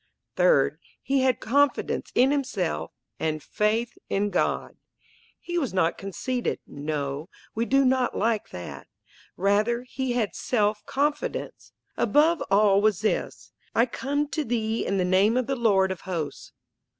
Third, 0.35 0.79
he 1.03 1.19
had 1.21 1.39
confidence 1.39 2.11
in 2.15 2.31
himself 2.31 2.91
and 3.19 3.43
faith 3.43 3.99
in 4.09 4.31
God. 4.31 4.77
He 5.39 5.59
was 5.59 5.75
not 5.75 5.99
conceited, 5.99 6.59
no, 6.65 7.29
we 7.53 7.65
do 7.65 7.85
not 7.85 8.17
like 8.17 8.49
that. 8.49 8.87
Rather 9.37 9.83
he 9.83 10.13
had 10.13 10.33
self 10.33 10.83
confidence. 10.87 11.71
Above 11.97 12.41
all 12.49 12.81
was 12.81 13.01
this 13.01 13.51
"I 13.75 13.85
come 13.85 14.27
to 14.29 14.43
thee 14.43 14.83
in 14.87 14.97
the 14.97 15.05
name 15.05 15.37
of 15.37 15.45
the 15.45 15.55
Lord 15.55 15.91
of 15.91 16.01
hosts." 16.01 16.51